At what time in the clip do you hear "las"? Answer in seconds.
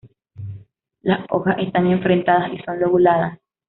1.03-1.27